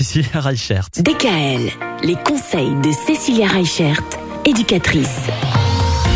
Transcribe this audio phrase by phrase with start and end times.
[0.00, 0.88] Cécilia Reichert.
[0.96, 1.68] DKL,
[2.02, 4.00] les conseils de Cécilia Reichert,
[4.46, 5.26] éducatrice.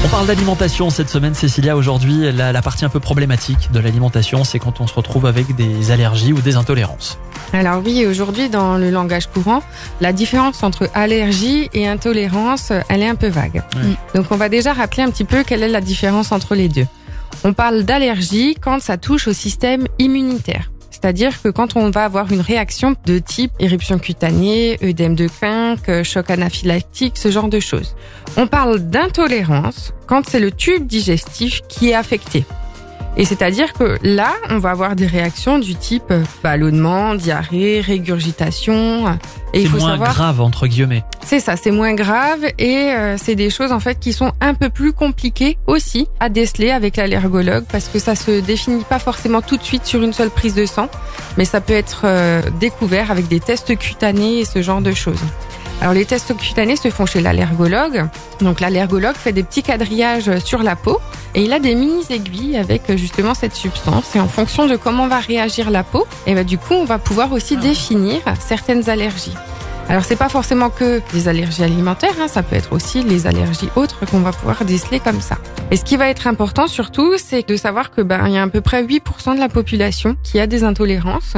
[0.06, 1.76] On parle d'alimentation cette semaine, Cécilia.
[1.76, 5.54] Aujourd'hui, la, la partie un peu problématique de l'alimentation, c'est quand on se retrouve avec
[5.54, 7.18] des allergies ou des intolérances.
[7.52, 9.62] Alors oui, aujourd'hui, dans le langage courant,
[10.00, 13.62] la différence entre allergie et intolérance, elle est un peu vague.
[13.76, 13.96] Ouais.
[14.14, 16.86] Donc on va déjà rappeler un petit peu quelle est la différence entre les deux.
[17.44, 20.70] On parle d'allergie quand ça touche au système immunitaire.
[21.04, 26.02] C'est-à-dire que quand on va avoir une réaction de type éruption cutanée, œdème de quinque,
[26.02, 27.94] choc anaphylactique, ce genre de choses.
[28.38, 32.46] On parle d'intolérance quand c'est le tube digestif qui est affecté.
[33.16, 39.06] Et c'est-à-dire que là, on va avoir des réactions du type euh, ballonnement, diarrhée, régurgitation.
[39.52, 41.04] Et il C'est faut moins savoir, grave, entre guillemets.
[41.24, 44.54] c'est ça, c'est moins grave et euh, c'est des choses en fait qui sont un
[44.54, 49.42] peu plus compliquées aussi à déceler avec l'allergologue parce que ça se définit pas forcément
[49.42, 50.88] tout de suite sur une seule prise de sang,
[51.36, 55.20] mais ça peut être euh, découvert avec des tests cutanés et ce genre de choses.
[55.80, 58.06] Alors les tests cutanés se font chez l'allergologue.
[58.40, 60.98] Donc l'allergologue fait des petits quadrillages sur la peau
[61.34, 64.76] et il a des mini aiguilles avec euh, justement cette substance et en fonction de
[64.76, 68.88] comment va réagir la peau, et ben du coup on va pouvoir aussi définir certaines
[68.88, 69.34] allergies.
[69.88, 73.68] Alors c'est pas forcément que les allergies alimentaires, hein, ça peut être aussi les allergies
[73.76, 75.36] autres qu'on va pouvoir déceler comme ça.
[75.70, 78.42] Et ce qui va être important surtout, c'est de savoir que ben il y a
[78.42, 81.34] à peu près 8% de la population qui a des intolérances.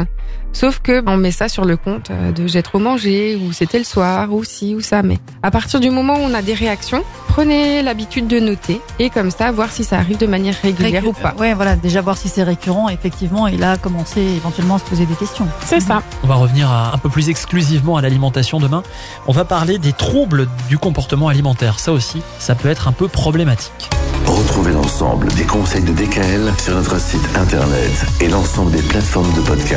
[0.52, 3.52] Sauf que ben, on met ça sur le compte euh, de j'ai trop mangé ou
[3.52, 5.02] c'était le soir ou ci ou ça.
[5.02, 7.04] Mais à partir du moment où on a des réactions,
[7.36, 11.08] prenez l'habitude de noter et comme ça voir si ça arrive de manière régulière Récu-
[11.08, 11.34] ou pas.
[11.38, 15.04] Ouais, voilà, déjà voir si c'est récurrent, effectivement, et là, commencer éventuellement à se poser
[15.04, 15.46] des questions.
[15.66, 16.02] C'est ça.
[16.24, 18.82] On va revenir à- un peu plus exclusivement à l'alimentation demain.
[19.26, 21.78] On va parler des troubles du comportement alimentaire.
[21.78, 23.90] Ça aussi, ça peut être un peu problématique.
[24.24, 29.40] Retrouvez l'ensemble des conseils de DKL sur notre site internet et l'ensemble des plateformes de
[29.42, 29.64] podcast.